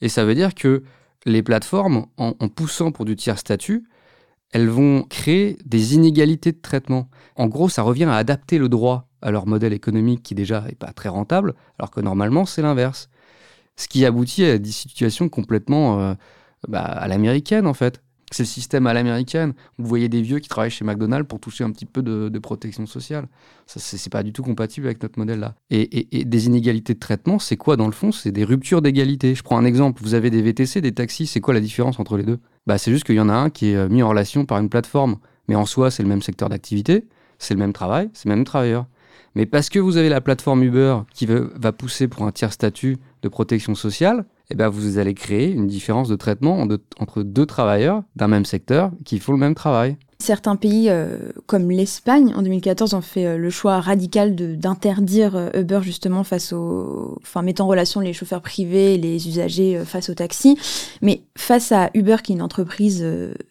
Et 0.01 0.09
ça 0.09 0.25
veut 0.25 0.35
dire 0.35 0.55
que 0.55 0.83
les 1.25 1.44
plateformes, 1.44 2.07
en, 2.17 2.33
poussant 2.49 2.91
pour 2.91 3.05
du 3.05 3.15
tiers 3.15 3.38
statut, 3.38 3.88
elles 4.51 4.69
vont 4.69 5.03
créer 5.03 5.57
des 5.65 5.95
inégalités 5.95 6.51
de 6.51 6.61
traitement. 6.61 7.09
En 7.35 7.47
gros, 7.47 7.69
ça 7.69 7.81
revient 7.81 8.05
à 8.05 8.15
adapter 8.15 8.57
le 8.57 8.69
droit 8.69 9.07
à 9.21 9.31
leur 9.31 9.45
modèle 9.45 9.73
économique 9.73 10.23
qui 10.23 10.35
déjà 10.35 10.61
n'est 10.61 10.75
pas 10.75 10.94
très 10.94 11.09
rentable, 11.09 11.54
alors 11.80 11.92
que 11.92 11.99
normalement, 11.99 12.45
c'est 12.45 12.61
l'inverse. 12.61 13.09
Ce 13.75 13.87
qui 13.87 14.06
aboutit 14.06 14.45
à 14.45 14.57
des 14.57 14.71
situations 14.71 15.27
complètement 15.27 15.99
euh, 15.99 16.13
bah, 16.68 16.81
à 16.81 17.07
l'américaine, 17.07 17.68
en 17.68 17.73
fait. 17.73 18.01
C'est 18.31 18.44
le 18.44 18.48
système 18.48 18.88
à 18.88 18.94
l'américaine. 18.94 19.54
Vous 19.78 19.88
voyez 19.88 20.10
des 20.10 20.22
vieux 20.22 20.40
qui 20.40 20.50
travaillent 20.50 20.69
chez 20.69 20.84
McDonald's 20.84 21.28
pour 21.28 21.40
toucher 21.40 21.64
un 21.64 21.72
petit 21.72 21.86
peu 21.86 22.02
de, 22.02 22.40
protection 22.40 22.86
sociale. 22.86 23.28
Ça, 23.66 23.80
c'est 23.80 24.12
pas 24.12 24.22
du 24.22 24.34
tout 24.34 24.44
compatible 24.44 24.88
avec 24.88 25.02
notre 25.02 25.18
modèle 25.18 25.40
là. 25.40 25.56
Et, 25.69 26.26
des 26.26 26.46
inégalités 26.46 26.94
de 26.94 27.00
traitement, 27.00 27.40
c'est 27.40 27.57
quoi 27.57 27.78
dans 27.78 27.86
le 27.86 27.94
fond? 27.94 28.12
C'est 28.12 28.31
des 28.31 28.44
ruptures 28.44 28.81
d'égalité. 28.81 29.34
Je 29.34 29.44
prends 29.44 29.57
un 29.57 29.66
exemple. 29.66 30.02
Vous 30.04 30.14
avez 30.14 30.30
des 30.30 30.42
VTC, 30.42 30.81
des 30.81 30.92
taxis. 30.92 31.26
C'est 31.26 31.40
quoi 31.40 31.54
la 31.54 31.62
différence 31.62 32.00
entre 32.00 32.18
les 32.18 32.24
deux? 32.24 32.40
Bah, 32.68 32.78
c'est 32.78 32.92
juste 32.92 33.06
qu'il 33.06 33.16
y 33.16 33.19
en 33.22 33.30
a 33.30 33.34
un 33.34 33.50
qui 33.50 33.72
est 33.72 33.76
euh, 33.76 33.88
mis 33.88 34.04
en 34.04 34.10
relation 34.10 34.46
par 34.46 34.60
une 34.60 34.69
plateforme, 34.69 35.18
mais 35.48 35.56
en 35.56 35.66
soi, 35.66 35.90
c'est 35.90 36.04
le 36.04 36.10
même 36.10 36.22
secteur 36.22 36.50
d'activité, 36.50 37.06
c'est 37.40 37.54
le 37.54 37.62
même 37.62 37.72
travail, 37.72 38.10
c'est 38.14 38.28
le 38.28 38.36
même 38.36 38.44
travailleur. 38.44 38.88
Mais 39.36 39.46
parce 39.46 39.69
que 39.69 39.80
vous 39.80 39.98
avez 39.98 40.10
la 40.10 40.19
plateforme 40.19 40.64
Uber 40.64 41.00
qui 41.14 41.28
va 41.28 41.72
pousser 41.72 42.07
pour 42.07 42.24
un 42.24 42.31
tiers 42.31 42.52
statut 42.52 42.98
de 43.22 43.30
protection 43.30 43.76
sociale, 43.76 44.26
eh 44.49 44.56
ben 44.56 44.69
vous 44.69 44.97
allez 44.97 45.13
créer 45.13 45.51
une 45.51 45.68
différence 45.68 46.07
de 46.07 46.16
traitement 46.16 46.66
entre 46.99 47.23
deux 47.23 47.45
travailleurs 47.45 48.04
d'un 48.16 48.27
même 48.27 48.45
secteur 48.45 48.92
qui 49.06 49.19
font 49.19 49.33
le 49.33 49.39
même 49.39 49.56
travail. 49.56 49.97
Certains 50.19 50.56
pays, 50.56 50.89
euh, 50.89 51.31
comme 51.45 51.69
l'Espagne, 51.69 52.33
en 52.35 52.42
2014, 52.42 52.95
ont 52.95 53.01
fait 53.01 53.27
euh, 53.27 53.37
le 53.37 53.51
choix 53.51 53.80
radical 53.80 54.35
d'interdire 54.35 55.35
euh, 55.35 55.49
Uber 55.54 55.81
justement 55.83 56.23
face 56.23 56.54
aux, 56.54 57.19
enfin 57.21 57.44
mettant 57.44 57.66
en 57.66 57.68
relation 57.68 58.01
les 58.01 58.13
chauffeurs 58.13 58.42
privés 58.42 58.95
et 58.95 58.97
les 58.97 59.27
usagers 59.27 59.80
face 59.85 60.09
aux 60.09 60.16
taxis. 60.16 60.57
Mais 61.04 61.21
face 61.37 61.71
à 61.71 61.92
Uber, 61.94 62.18
qui 62.23 62.31
est 62.31 62.35
une 62.35 62.42
entreprise 62.42 63.06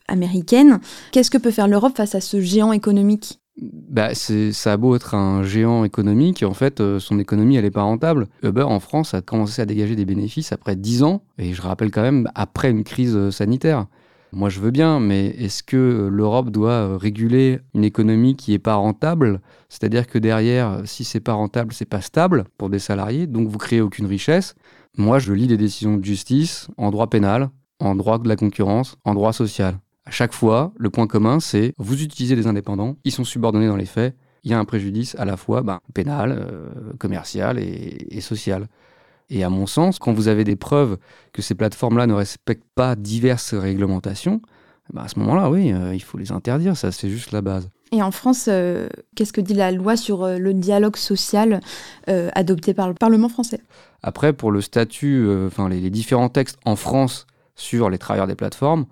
américaine, 0.09 0.81
qu'est-ce 1.13 1.31
que 1.31 1.39
peut 1.39 1.53
faire 1.53 1.69
l'Europe 1.69 1.97
face 1.97 2.17
à 2.17 2.21
ce 2.21 2.41
géant 2.41 2.73
économique? 2.73 3.39
Bah, 3.59 4.15
ça 4.15 4.73
a 4.73 4.77
beau 4.77 4.97
être 4.97 5.15
un 5.15 5.43
géant 5.43 5.85
économique, 5.85 6.43
en 6.43 6.53
fait, 6.53 6.81
euh, 6.81 6.99
son 6.99 7.19
économie, 7.19 7.57
elle 7.57 7.65
n'est 7.65 7.71
pas 7.71 7.83
rentable. 7.83 8.29
Uber, 8.43 8.63
en 8.63 8.81
France, 8.81 9.15
a 9.15 9.23
commencé 9.23 9.63
à 9.63 9.67
dégager 9.67 9.97
des 9.97 10.05
bénéfices 10.05 10.53
après 10.53 10.77
10 10.77 11.03
ans, 11.03 11.23
et 11.39 11.55
je 11.55 11.63
rappelle 11.63 11.91
quand 11.91 12.03
même, 12.03 12.29
après 12.35 12.71
une 12.71 12.85
crise 12.85 13.17
euh, 13.17 13.31
sanitaire. 13.31 13.87
Moi, 14.33 14.51
je 14.51 14.61
veux 14.61 14.71
bien, 14.71 15.01
mais 15.01 15.29
est-ce 15.39 15.63
que 15.63 16.09
l'Europe 16.13 16.51
doit 16.51 16.71
euh, 16.71 16.97
réguler 16.99 17.61
une 17.75 17.85
économie 17.85 18.37
qui 18.37 18.51
n'est 18.51 18.59
pas 18.59 18.75
rentable? 18.75 19.41
C'est-à-dire 19.71 20.07
que 20.07 20.19
derrière, 20.19 20.83
si 20.85 21.05
c'est 21.05 21.21
pas 21.21 21.33
rentable, 21.33 21.73
c'est 21.73 21.87
pas 21.87 22.03
stable 22.03 22.45
pour 22.59 22.69
des 22.69 22.79
salariés, 22.79 23.27
donc 23.27 23.49
vous 23.49 23.59
créez 23.59 23.81
aucune 23.81 24.07
richesse. 24.07 24.55
Moi, 24.99 25.19
je 25.19 25.33
lis 25.33 25.47
des 25.47 25.57
décisions 25.57 25.97
de 25.97 26.05
justice 26.05 26.69
en 26.77 26.91
droit 26.91 27.09
pénal, 27.09 27.49
en 27.81 27.95
droit 27.95 28.19
de 28.19 28.29
la 28.29 28.37
concurrence, 28.37 28.97
en 29.05 29.15
droit 29.15 29.33
social. 29.33 29.79
À 30.07 30.13
chaque 30.13 30.33
fois, 30.33 30.73
le 30.79 30.89
point 30.89 31.09
commun, 31.09 31.41
c'est 31.41 31.75
vous 31.79 32.01
utilisez 32.01 32.37
des 32.37 32.47
indépendants, 32.47 32.97
ils 33.05 33.11
sont 33.11 33.25
subordonnés 33.25 33.67
dans 33.67 33.77
les 33.77 33.87
faits, 33.87 34.15
il 34.45 34.53
y 34.53 34.55
a 34.55 34.59
un 34.59 34.65
préjudice 34.65 35.17
à 35.19 35.25
la 35.25 35.37
fois 35.37 35.63
ben, 35.63 35.81
pénal, 35.93 36.31
euh, 36.39 36.93
commercial 37.01 37.59
et, 37.59 38.21
social. 38.21 38.69
Et 39.29 39.43
à 39.43 39.51
mon 39.51 39.67
sens, 39.67 39.99
quand 39.99 40.13
vous 40.13 40.29
avez 40.29 40.45
des 40.45 40.55
preuves 40.55 40.99
que 41.33 41.43
ces 41.43 41.57
plateformes-là 41.57 42.07
ne 42.07 42.15
respectent 42.15 42.69
pas 42.77 42.95
diverses 42.95 43.55
réglementations, 43.55 44.41
ben, 44.93 45.03
à 45.03 45.09
ce 45.09 45.19
moment-là, 45.19 45.51
oui, 45.51 45.73
euh, 45.73 45.93
il 45.93 46.03
faut 46.03 46.17
les 46.17 46.31
interdire, 46.31 46.77
ça 46.77 46.93
c'est 46.93 47.11
juste 47.11 47.33
la 47.33 47.43
base. 47.43 47.69
Et 47.91 48.01
en 48.01 48.13
France, 48.13 48.47
euh, 48.49 48.89
qu'est-ce 49.17 49.33
que 49.33 49.41
dit 49.41 49.55
la 49.55 49.73
loi 49.73 49.97
sur 49.97 50.25
le 50.27 50.55
dialogue 50.55 50.97
social 50.97 51.61
adopté 52.07 52.75
par 52.75 52.87
le 52.87 52.95
Parlement 52.95 53.29
français? 53.29 53.61
Après, 54.05 54.33
pour 54.33 54.53
le 54.53 54.61
statut, 54.61 55.29
enfin 55.47 55.69
les, 55.69 55.91
différents 55.91 56.29
textes 56.29 56.59
en 56.65 56.77
France 56.77 57.27
sur 57.57 57.91
les 57.91 57.99
travailleurs 57.99 58.29
des 58.29 58.37
plateformes, 58.37 58.87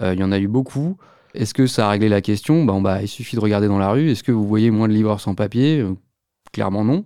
il 0.00 0.18
y 0.18 0.24
en 0.24 0.32
a 0.32 0.38
eu 0.38 0.48
beaucoup. 0.48 0.96
Est-ce 1.36 1.52
que 1.52 1.66
ça 1.66 1.86
a 1.86 1.90
réglé 1.90 2.08
la 2.08 2.22
question? 2.22 2.64
Ben, 2.64 2.80
bah, 2.80 3.02
Il 3.02 3.08
suffit 3.08 3.36
de 3.36 3.40
regarder 3.40 3.68
dans 3.68 3.78
la 3.78 3.90
rue. 3.90 4.10
Est-ce 4.10 4.22
que 4.22 4.32
vous 4.32 4.46
voyez 4.46 4.70
moins 4.70 4.88
de 4.88 4.94
livreurs 4.94 5.20
sans 5.20 5.34
papier? 5.34 5.80
Euh, 5.80 5.94
Clairement 6.52 6.84
non. 6.84 7.04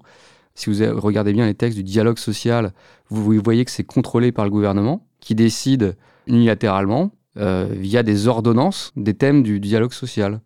Si 0.54 0.70
vous 0.70 1.00
regardez 1.00 1.32
bien 1.32 1.46
les 1.46 1.54
textes 1.54 1.76
du 1.76 1.82
dialogue 1.82 2.18
social, 2.18 2.72
vous 3.08 3.40
voyez 3.42 3.64
que 3.64 3.70
c'est 3.70 3.84
contrôlé 3.84 4.30
par 4.30 4.44
le 4.44 4.50
gouvernement 4.50 5.06
qui 5.18 5.34
décide 5.34 5.96
unilatéralement 6.26 7.10
euh, 7.36 7.66
via 7.72 8.02
des 8.02 8.28
ordonnances 8.28 8.92
des 8.96 9.14
thèmes 9.14 9.42
du 9.42 9.58
dialogue 9.58 9.92
social. 9.92 10.40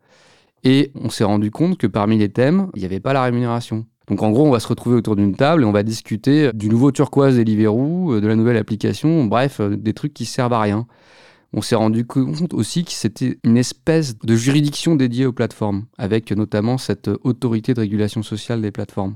Et 0.62 0.92
on 0.94 1.10
s'est 1.10 1.24
rendu 1.24 1.50
compte 1.50 1.76
que 1.76 1.86
parmi 1.86 2.16
les 2.16 2.30
thèmes, 2.30 2.70
il 2.74 2.80
n'y 2.80 2.86
avait 2.86 3.00
pas 3.00 3.12
la 3.12 3.22
rémunération. 3.22 3.84
Donc 4.08 4.22
en 4.22 4.30
gros, 4.30 4.46
on 4.46 4.50
va 4.50 4.60
se 4.60 4.68
retrouver 4.68 4.96
autour 4.96 5.16
d'une 5.16 5.34
table 5.34 5.62
et 5.62 5.66
on 5.66 5.72
va 5.72 5.82
discuter 5.82 6.50
du 6.54 6.68
nouveau 6.70 6.92
turquoise 6.92 7.36
Deliveroo, 7.36 8.14
euh, 8.14 8.20
de 8.22 8.26
la 8.28 8.36
nouvelle 8.36 8.56
application, 8.56 9.24
bref, 9.24 9.60
des 9.60 9.92
trucs 9.92 10.14
qui 10.14 10.24
servent 10.24 10.52
à 10.54 10.60
rien 10.60 10.86
on 11.56 11.62
s'est 11.62 11.76
rendu 11.76 12.04
compte 12.04 12.52
aussi 12.52 12.84
que 12.84 12.90
c'était 12.90 13.38
une 13.44 13.56
espèce 13.56 14.18
de 14.18 14.34
juridiction 14.34 14.96
dédiée 14.96 15.25
aux 15.25 15.32
plateformes, 15.32 15.84
avec 15.99 16.32
notamment 16.32 16.78
cette 16.78 17.08
autorité 17.23 17.75
de 17.75 17.80
régulation 17.80 18.25
sociale 18.25 18.61
des 18.61 18.73
plateformes. 18.73 19.14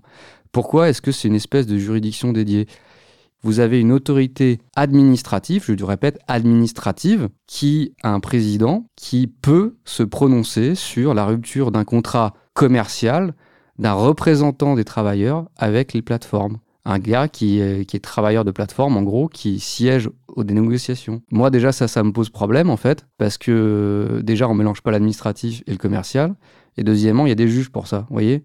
Pourquoi 0.52 0.88
est-ce 0.88 1.02
que 1.02 1.11
c'est 1.11 1.26
une 1.26 1.35
espèce 1.35 1.66
de 1.66 1.76
juridiction 1.78 2.33
dédiée? 2.33 2.68
Vous 3.42 3.59
avez 3.59 3.80
une 3.80 3.92
autorité 3.92 4.61
administrative, 4.76 5.64
je 5.66 5.73
le 5.73 5.85
répète, 5.85 6.21
administrative, 6.28 7.28
qui 7.49 7.92
a 8.02 8.12
un 8.12 8.21
président 8.21 8.87
qui 8.95 9.26
peut 9.26 9.76
se 9.85 10.04
prononcer 10.04 10.76
sur 10.76 11.14
la 11.14 11.25
rupture 11.25 11.73
d'un 11.73 11.85
contrat 11.85 12.35
commercial 12.54 13.35
d'un 13.78 13.92
représentant 13.92 14.75
des 14.75 14.85
travailleurs 14.85 15.49
avec 15.57 15.92
les 15.92 16.02
plateformes 16.02 16.59
un 16.85 16.99
gars 16.99 17.28
qui 17.28 17.61
est, 17.61 17.85
qui 17.85 17.97
est, 17.97 18.00
travailleur 18.00 18.44
de 18.44 18.50
plateforme, 18.50 18.97
en 18.97 19.02
gros, 19.02 19.28
qui 19.28 19.61
siège 19.61 20.08
aux 20.28 20.44
négociations. 20.44 21.23
Moi, 21.30 21.50
déjà, 21.50 21.73
ça, 21.73 21.88
ça 21.88 22.02
me 22.02 22.12
pose 22.12 22.30
problème, 22.30 22.70
en 22.70 22.76
fait, 22.76 23.06
parce 23.18 23.37
que 23.38 24.20
déjà, 24.23 24.49
on 24.49 24.54
mélange 24.54 24.80
pas 24.80 24.90
l'administratif 24.90 25.62
et 25.66 25.73
le 25.73 25.76
commercial. 25.76 26.35
Et 26.76 26.85
deuxièmement, 26.85 27.26
il 27.26 27.30
y 27.30 27.32
a 27.32 27.37
des 27.37 27.49
juges 27.49 27.70
pour 27.70 27.87
ça, 27.87 28.06
vous 28.08 28.14
voyez 28.14 28.44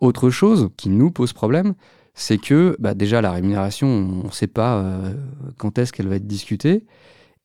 Autre 0.00 0.30
chose 0.30 0.70
qui 0.76 0.88
nous 0.88 1.10
pose 1.10 1.32
problème, 1.32 1.74
c'est 2.14 2.38
que 2.38 2.76
bah, 2.80 2.94
déjà, 2.94 3.20
la 3.20 3.32
rémunération, 3.32 3.88
on 3.88 4.26
ne 4.26 4.32
sait 4.32 4.46
pas 4.46 4.78
euh, 4.78 5.14
quand 5.56 5.78
est-ce 5.78 5.92
qu'elle 5.92 6.08
va 6.08 6.16
être 6.16 6.26
discutée. 6.26 6.84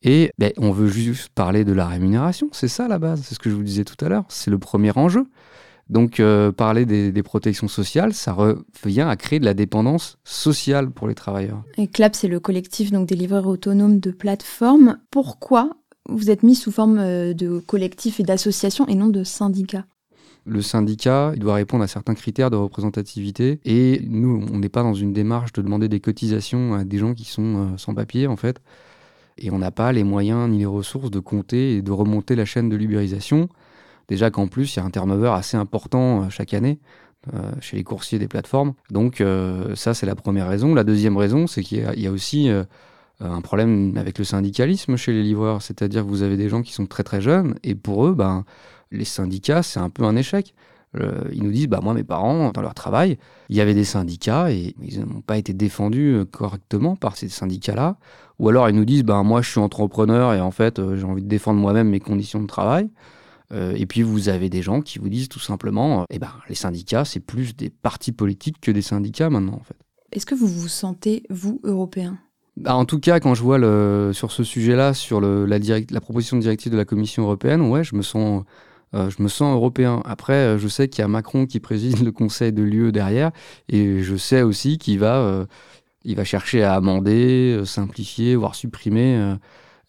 Et 0.02 0.30
ben, 0.38 0.52
on 0.58 0.72
veut 0.72 0.88
juste 0.88 1.30
parler 1.30 1.64
de 1.64 1.72
la 1.72 1.86
rémunération, 1.86 2.48
c'est 2.52 2.68
ça 2.68 2.86
la 2.86 2.98
base, 2.98 3.22
c'est 3.22 3.34
ce 3.34 3.38
que 3.38 3.48
je 3.48 3.54
vous 3.54 3.62
disais 3.62 3.84
tout 3.84 4.02
à 4.04 4.08
l'heure, 4.08 4.24
c'est 4.28 4.50
le 4.50 4.58
premier 4.58 4.92
enjeu. 4.96 5.26
Donc 5.88 6.18
euh, 6.18 6.50
parler 6.50 6.84
des, 6.84 7.22
protections 7.22 7.68
sociales, 7.68 8.12
ça 8.12 8.32
revient 8.32 9.06
à 9.08 9.16
créer 9.16 9.38
de 9.38 9.44
la 9.44 9.54
dépendance 9.54 10.18
sociale 10.24 10.90
pour 10.90 11.06
les 11.06 11.14
travailleurs. 11.14 11.62
Et 11.78 11.86
CLAP, 11.86 12.16
c'est 12.16 12.28
le 12.28 12.40
collectif 12.40 12.90
donc, 12.90 13.08
des 13.08 13.14
livreurs 13.14 13.46
autonomes 13.46 14.00
de 14.00 14.10
plateformes. 14.10 14.98
Pourquoi 15.10 15.70
vous 16.08 16.30
êtes 16.30 16.42
mis 16.42 16.56
sous 16.56 16.72
forme 16.72 16.98
euh, 16.98 17.34
de 17.34 17.60
collectif 17.60 18.18
et 18.18 18.24
d'association 18.24 18.86
et 18.88 18.96
non 18.96 19.08
de 19.08 19.22
syndicat? 19.22 19.84
Le 20.44 20.62
syndicat 20.62 21.32
il 21.34 21.40
doit 21.40 21.54
répondre 21.54 21.82
à 21.82 21.88
certains 21.88 22.14
critères 22.14 22.50
de 22.50 22.56
représentativité 22.56 23.60
et 23.64 24.00
nous, 24.08 24.46
on 24.52 24.58
n'est 24.58 24.68
pas 24.68 24.82
dans 24.82 24.94
une 24.94 25.12
démarche 25.12 25.52
de 25.52 25.62
demander 25.62 25.88
des 25.88 25.98
cotisations 25.98 26.74
à 26.74 26.84
des 26.84 26.98
gens 26.98 27.14
qui 27.14 27.24
sont 27.24 27.42
euh, 27.56 27.76
sans 27.76 27.94
papier 27.94 28.26
en 28.26 28.36
fait. 28.36 28.60
Et 29.38 29.50
on 29.50 29.58
n'a 29.58 29.70
pas 29.70 29.92
les 29.92 30.04
moyens 30.04 30.48
ni 30.48 30.58
les 30.58 30.66
ressources 30.66 31.10
de 31.10 31.20
compter 31.20 31.76
et 31.76 31.82
de 31.82 31.92
remonter 31.92 32.34
la 32.34 32.44
chaîne 32.44 32.68
de 32.68 32.76
libérisation. 32.76 33.48
Déjà 34.08 34.30
qu'en 34.30 34.46
plus, 34.46 34.74
il 34.74 34.78
y 34.78 34.82
a 34.82 34.84
un 34.84 34.90
turnover 34.90 35.30
assez 35.34 35.56
important 35.56 36.22
euh, 36.22 36.30
chaque 36.30 36.54
année 36.54 36.78
euh, 37.34 37.52
chez 37.60 37.76
les 37.76 37.84
coursiers 37.84 38.18
des 38.18 38.28
plateformes. 38.28 38.74
Donc 38.90 39.20
euh, 39.20 39.74
ça, 39.74 39.94
c'est 39.94 40.06
la 40.06 40.14
première 40.14 40.48
raison. 40.48 40.74
La 40.74 40.84
deuxième 40.84 41.16
raison, 41.16 41.46
c'est 41.46 41.62
qu'il 41.62 41.78
y, 41.96 42.06
a 42.06 42.10
aussi 42.10 42.48
un 43.20 43.40
problème 43.40 43.96
avec 43.96 44.18
le 44.18 44.24
syndicalisme 44.24 44.96
chez 44.96 45.12
les 45.12 45.22
livreurs. 45.22 45.62
C'est-à-dire 45.62 46.04
que 46.04 46.08
vous 46.08 46.22
avez 46.22 46.36
des 46.36 46.48
gens 46.48 46.62
qui 46.62 46.72
sont 46.72 46.86
très 46.86 47.02
très 47.02 47.20
jeunes 47.20 47.56
et 47.64 47.74
pour 47.74 48.06
eux, 48.06 48.14
ben, 48.14 48.44
les 48.92 49.04
syndicats, 49.04 49.64
c'est 49.64 49.80
un 49.80 49.90
peu 49.90 50.04
un 50.04 50.14
échec. 50.14 50.54
ils 51.32 51.42
nous 51.42 51.50
disent, 51.50 51.66
bah, 51.66 51.80
moi, 51.82 51.94
mes 51.94 52.04
parents, 52.04 52.52
dans 52.52 52.62
leur 52.62 52.74
travail, 52.74 53.18
il 53.48 53.56
y 53.56 53.60
avait 53.60 53.74
des 53.74 53.84
syndicats 53.84 54.52
et 54.52 54.76
ils 54.80 55.00
n'ont 55.00 55.20
pas 55.20 55.36
été 55.36 55.52
défendus 55.52 56.22
correctement 56.30 56.94
par 56.94 57.16
ces 57.16 57.28
syndicats-là. 57.28 57.96
Ou 58.38 58.50
alors 58.50 58.68
ils 58.68 58.76
nous 58.76 58.84
disent, 58.84 59.02
bah, 59.02 59.20
moi, 59.24 59.42
je 59.42 59.50
suis 59.50 59.60
entrepreneur 59.60 60.32
et 60.32 60.40
en 60.40 60.52
fait, 60.52 60.80
j'ai 60.94 61.04
envie 61.04 61.24
de 61.24 61.28
défendre 61.28 61.58
moi-même 61.58 61.88
mes 61.88 62.00
conditions 62.00 62.40
de 62.40 62.46
travail. 62.46 62.88
Euh, 63.52 63.74
et 63.76 63.86
puis 63.86 64.02
vous 64.02 64.28
avez 64.28 64.48
des 64.48 64.62
gens 64.62 64.80
qui 64.80 64.98
vous 64.98 65.08
disent 65.08 65.28
tout 65.28 65.40
simplement, 65.40 66.02
euh, 66.02 66.04
eh 66.10 66.18
ben, 66.18 66.32
les 66.48 66.54
syndicats, 66.54 67.04
c'est 67.04 67.20
plus 67.20 67.54
des 67.56 67.70
partis 67.70 68.12
politiques 68.12 68.60
que 68.60 68.70
des 68.70 68.82
syndicats 68.82 69.30
maintenant 69.30 69.54
en 69.54 69.62
fait. 69.64 69.76
Est-ce 70.12 70.26
que 70.26 70.34
vous 70.34 70.46
vous 70.46 70.68
sentez, 70.68 71.22
vous, 71.30 71.60
européen? 71.64 72.18
Bah, 72.56 72.74
en 72.74 72.84
tout 72.84 72.98
cas, 72.98 73.20
quand 73.20 73.34
je 73.34 73.42
vois 73.42 73.58
le, 73.58 74.12
sur 74.14 74.32
ce 74.32 74.42
sujet-là, 74.42 74.94
sur 74.94 75.20
le, 75.20 75.44
la, 75.44 75.58
la, 75.58 76.00
proposition 76.00 76.36
de 76.36 76.42
directive 76.42 76.72
de 76.72 76.76
la 76.76 76.86
Commission 76.86 77.24
européenne, 77.24 77.60
ouais, 77.60 77.84
je 77.84 77.94
me 77.94 78.02
sens, 78.02 78.44
euh, 78.94 79.10
je 79.10 79.22
me 79.22 79.28
sens 79.28 79.54
européen. 79.54 80.00
Après, 80.06 80.58
je 80.58 80.66
sais 80.66 80.88
qu'il 80.88 81.02
y 81.02 81.04
a 81.04 81.08
Macron 81.08 81.44
qui 81.44 81.60
préside 81.60 82.02
le 82.02 82.12
Conseil 82.12 82.52
de 82.52 82.62
l'UE 82.62 82.92
derrière, 82.92 83.30
et 83.68 84.02
je 84.02 84.16
sais 84.16 84.42
aussi 84.42 84.78
qu'il 84.78 85.00
va, 85.00 85.46
il 86.04 86.16
va 86.16 86.24
chercher 86.24 86.62
à 86.62 86.74
amender, 86.74 87.60
simplifier, 87.66 88.36
voire 88.36 88.54
supprimer 88.54 89.36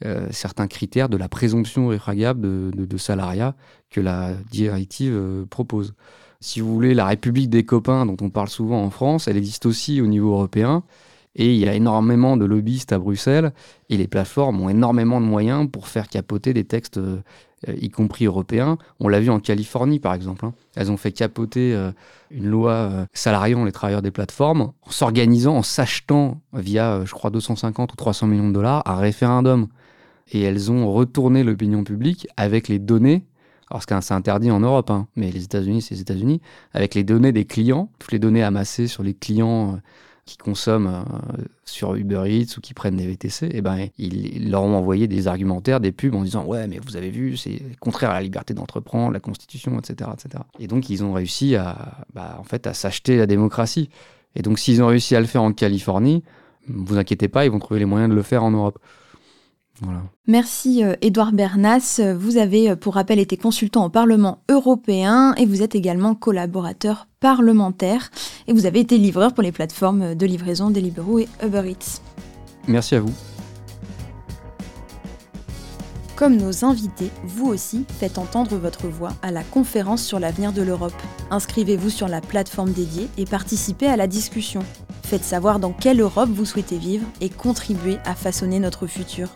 euh, 0.05 0.27
certains 0.29 0.67
critères 0.67 1.09
de 1.09 1.17
la 1.17 1.27
présomption 1.27 1.87
réfragable 1.87 2.69
de, 2.71 2.97
salariat 2.97 3.55
que 3.89 3.99
la 3.99 4.33
directive 4.51 5.15
euh, 5.15 5.45
propose. 5.49 5.95
Si 6.39 6.61
vous 6.61 6.71
voulez, 6.71 6.93
la 6.93 7.07
République 7.07 7.49
des 7.49 7.63
copains 7.63 8.05
dont 8.05 8.17
on 8.21 8.29
parle 8.29 8.47
souvent 8.47 8.83
en 8.83 8.91
France, 8.91 9.27
elle 9.27 9.37
existe 9.37 9.65
aussi 9.65 9.99
au 9.99 10.05
niveau 10.05 10.33
européen. 10.33 10.83
Et 11.33 11.51
il 11.51 11.57
y 11.59 11.67
a 11.67 11.73
énormément 11.73 12.37
de 12.37 12.45
lobbyistes 12.45 12.91
à 12.91 12.99
Bruxelles 12.99 13.53
et 13.89 13.97
les 13.97 14.07
plateformes 14.07 14.61
ont 14.61 14.69
énormément 14.69 15.19
de 15.19 15.25
moyens 15.25 15.67
pour 15.67 15.87
faire 15.87 16.09
capoter 16.09 16.53
des 16.53 16.63
textes, 16.63 16.97
euh, 16.97 17.23
y 17.67 17.89
compris 17.89 18.25
européens. 18.25 18.77
On 18.99 19.07
l'a 19.07 19.19
vu 19.19 19.31
en 19.31 19.39
Californie, 19.39 19.99
par 19.99 20.13
exemple. 20.13 20.45
Hein. 20.45 20.53
Elles 20.75 20.91
ont 20.91 20.97
fait 20.97 21.11
capoter 21.11 21.75
une 22.29 22.45
loi 22.45 23.07
salariant 23.13 23.65
les 23.65 23.71
travailleurs 23.71 24.03
des 24.03 24.11
plateformes 24.11 24.73
en 24.83 24.91
s'organisant, 24.91 25.55
en 25.55 25.63
s'achetant 25.63 26.39
via, 26.53 27.03
je 27.03 27.13
crois, 27.13 27.31
250 27.31 27.93
ou 27.93 27.95
300 27.95 28.27
millions 28.27 28.49
de 28.49 28.53
dollars, 28.53 28.83
un 28.85 28.97
référendum 28.97 29.67
et 30.31 30.41
elles 30.41 30.71
ont 30.71 30.91
retourné 30.91 31.43
l'opinion 31.43 31.83
publique 31.83 32.27
avec 32.37 32.67
les 32.67 32.79
données, 32.79 33.23
alors 33.69 33.83
c'est 33.83 34.13
interdit 34.13 34.51
en 34.51 34.61
Europe, 34.61 34.89
hein, 34.89 35.07
mais 35.15 35.31
les 35.31 35.43
États-Unis, 35.43 35.81
c'est 35.81 35.95
les 35.95 36.01
États-Unis, 36.01 36.41
avec 36.73 36.95
les 36.95 37.03
données 37.03 37.31
des 37.31 37.45
clients, 37.45 37.89
toutes 37.99 38.11
les 38.11 38.19
données 38.19 38.43
amassées 38.43 38.87
sur 38.87 39.03
les 39.03 39.13
clients 39.13 39.73
euh, 39.73 39.77
qui 40.25 40.37
consomment 40.37 40.87
euh, 40.87 41.43
sur 41.65 41.95
Uber 41.95 42.23
Eats 42.27 42.57
ou 42.57 42.61
qui 42.61 42.73
prennent 42.73 42.95
des 42.95 43.07
VTC, 43.07 43.45
et 43.45 43.49
eh 43.55 43.61
ben, 43.61 43.87
ils, 43.97 44.51
leur 44.51 44.63
ont 44.63 44.75
envoyé 44.75 45.07
des 45.07 45.27
argumentaires, 45.27 45.79
des 45.79 45.91
pubs 45.91 46.15
en 46.15 46.23
disant 46.23 46.45
Ouais, 46.45 46.67
mais 46.67 46.79
vous 46.79 46.95
avez 46.95 47.09
vu, 47.09 47.35
c'est 47.35 47.61
contraire 47.79 48.11
à 48.11 48.13
la 48.13 48.21
liberté 48.21 48.53
d'entreprendre, 48.53 49.11
la 49.11 49.19
Constitution, 49.19 49.77
etc., 49.79 50.11
etc. 50.13 50.43
Et 50.59 50.67
donc, 50.67 50.89
ils 50.89 51.03
ont 51.03 51.13
réussi 51.13 51.55
à, 51.55 52.05
bah, 52.13 52.37
en 52.39 52.43
fait, 52.43 52.67
à 52.67 52.73
s'acheter 52.73 53.17
la 53.17 53.25
démocratie. 53.25 53.89
Et 54.35 54.41
donc, 54.41 54.59
s'ils 54.59 54.83
ont 54.83 54.87
réussi 54.87 55.15
à 55.15 55.19
le 55.19 55.25
faire 55.25 55.43
en 55.43 55.51
Californie, 55.51 56.23
vous 56.67 56.97
inquiétez 56.97 57.27
pas, 57.27 57.45
ils 57.45 57.51
vont 57.51 57.59
trouver 57.59 57.79
les 57.79 57.85
moyens 57.85 58.09
de 58.09 58.15
le 58.15 58.21
faire 58.21 58.43
en 58.43 58.51
Europe. 58.51 58.79
Merci 60.27 60.83
Edouard 61.01 61.29
euh, 61.29 61.35
Bernas. 61.35 62.01
Vous 62.17 62.37
avez, 62.37 62.71
euh, 62.71 62.75
pour 62.75 62.95
rappel, 62.95 63.19
été 63.19 63.37
consultant 63.37 63.85
au 63.85 63.89
Parlement 63.89 64.39
européen 64.49 65.33
et 65.35 65.45
vous 65.45 65.61
êtes 65.61 65.75
également 65.75 66.15
collaborateur 66.15 67.07
parlementaire 67.19 68.09
et 68.47 68.53
vous 68.53 68.65
avez 68.65 68.79
été 68.79 68.97
livreur 68.97 69.33
pour 69.33 69.43
les 69.43 69.51
plateformes 69.51 70.15
de 70.15 70.25
livraison 70.25 70.69
Deliveroo 70.69 71.19
et 71.19 71.27
Uber 71.43 71.71
Eats. 71.71 72.01
Merci 72.67 72.95
à 72.95 73.01
vous. 73.01 73.13
Comme 76.17 76.35
nos 76.35 76.65
invités, 76.65 77.11
vous 77.25 77.45
aussi 77.45 77.85
faites 77.99 78.17
entendre 78.17 78.57
votre 78.57 78.87
voix 78.87 79.13
à 79.21 79.29
la 79.29 79.43
conférence 79.43 80.03
sur 80.03 80.19
l'avenir 80.19 80.51
de 80.51 80.63
l'Europe. 80.63 80.99
Inscrivez-vous 81.29 81.91
sur 81.91 82.07
la 82.07 82.21
plateforme 82.21 82.71
dédiée 82.71 83.07
et 83.19 83.25
participez 83.25 83.85
à 83.85 83.97
la 83.97 84.07
discussion. 84.07 84.61
Faites 85.03 85.23
savoir 85.23 85.59
dans 85.59 85.73
quelle 85.73 86.01
Europe 86.01 86.29
vous 86.29 86.43
souhaitez 86.43 86.79
vivre 86.79 87.05
et 87.21 87.29
contribuez 87.29 87.99
à 88.03 88.15
façonner 88.15 88.59
notre 88.59 88.87
futur. 88.87 89.29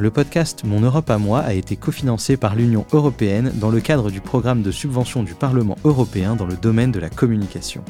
Le 0.00 0.12
podcast 0.12 0.62
Mon 0.62 0.78
Europe 0.78 1.10
à 1.10 1.18
moi 1.18 1.40
a 1.40 1.54
été 1.54 1.74
cofinancé 1.74 2.36
par 2.36 2.54
l'Union 2.54 2.86
européenne 2.92 3.50
dans 3.56 3.68
le 3.68 3.80
cadre 3.80 4.12
du 4.12 4.20
programme 4.20 4.62
de 4.62 4.70
subvention 4.70 5.24
du 5.24 5.34
Parlement 5.34 5.74
européen 5.82 6.36
dans 6.36 6.46
le 6.46 6.54
domaine 6.54 6.92
de 6.92 7.00
la 7.00 7.10
communication. 7.10 7.82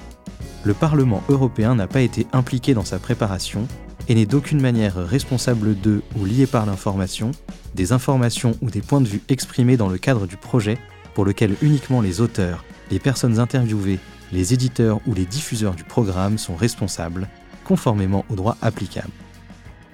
Le 0.65 0.73
Parlement 0.73 1.23
européen 1.29 1.75
n'a 1.75 1.87
pas 1.87 2.01
été 2.01 2.27
impliqué 2.33 2.73
dans 2.73 2.87
sa 2.87 2.99
préparation 2.99 3.69
et 4.09 4.15
n'est 4.15 4.25
d'aucune 4.25 4.63
manière 4.63 4.95
responsable 4.97 5.79
de 5.79 6.01
ou 6.19 6.25
lié 6.25 6.47
par 6.47 6.65
l'information, 6.65 7.33
des 7.75 7.93
informations 7.93 8.53
ou 8.63 8.71
des 8.71 8.81
points 8.81 9.03
de 9.03 9.09
vue 9.09 9.23
exprimés 9.29 9.77
dans 9.77 9.91
le 9.91 9.99
cadre 9.99 10.27
du 10.27 10.39
projet 10.39 10.79
pour 11.13 11.27
lequel 11.27 11.57
uniquement 11.61 12.01
les 12.01 12.23
auteurs, 12.23 12.65
les 12.91 13.01
personnes 13.01 13.39
interviewées, 13.39 13.99
les 14.33 14.55
éditeurs 14.55 15.01
ou 15.07 15.13
les 15.13 15.27
diffuseurs 15.27 15.75
du 15.75 15.85
programme 15.85 16.39
sont 16.39 16.57
responsables, 16.57 17.29
conformément 17.65 18.25
au 18.31 18.35
droit 18.35 18.57
applicable. 18.63 19.13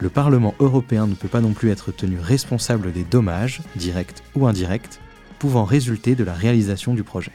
Le 0.04 0.11
Parlement 0.11 0.54
européen 0.61 1.06
ne 1.06 1.14
peut 1.14 1.28
pas 1.28 1.40
non 1.40 1.54
plus 1.54 1.70
être 1.70 1.90
tenu 1.90 2.18
responsable 2.20 2.92
des 2.92 3.04
dommages, 3.04 3.62
directs 3.75 4.23
ou 4.34 4.46
indirects, 4.46 5.00
pouvant 5.38 5.64
résulter 5.64 6.14
de 6.14 6.25
la 6.25 6.34
réalisation 6.34 6.92
du 6.92 7.02
projet. 7.02 7.32